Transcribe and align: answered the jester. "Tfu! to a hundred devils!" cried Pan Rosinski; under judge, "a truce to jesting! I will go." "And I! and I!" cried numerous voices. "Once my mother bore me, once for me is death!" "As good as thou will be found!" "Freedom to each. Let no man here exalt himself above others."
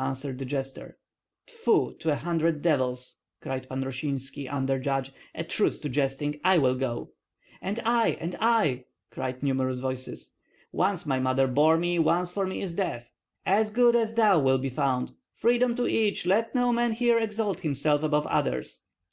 answered 0.00 0.40
the 0.40 0.44
jester. 0.44 0.98
"Tfu! 1.46 1.96
to 2.00 2.10
a 2.10 2.16
hundred 2.16 2.60
devils!" 2.60 3.20
cried 3.40 3.68
Pan 3.68 3.84
Rosinski; 3.84 4.48
under 4.52 4.80
judge, 4.80 5.12
"a 5.32 5.44
truce 5.44 5.78
to 5.78 5.88
jesting! 5.88 6.40
I 6.42 6.58
will 6.58 6.74
go." 6.74 7.12
"And 7.62 7.78
I! 7.84 8.16
and 8.20 8.34
I!" 8.40 8.86
cried 9.12 9.44
numerous 9.44 9.78
voices. 9.78 10.32
"Once 10.72 11.06
my 11.06 11.20
mother 11.20 11.46
bore 11.46 11.78
me, 11.78 12.00
once 12.00 12.32
for 12.32 12.48
me 12.48 12.62
is 12.62 12.74
death!" 12.74 13.12
"As 13.44 13.70
good 13.70 13.94
as 13.94 14.14
thou 14.14 14.40
will 14.40 14.58
be 14.58 14.70
found!" 14.70 15.12
"Freedom 15.36 15.72
to 15.76 15.86
each. 15.86 16.26
Let 16.26 16.52
no 16.52 16.72
man 16.72 16.90
here 16.90 17.20
exalt 17.20 17.60
himself 17.60 18.02
above 18.02 18.26
others." 18.26 18.82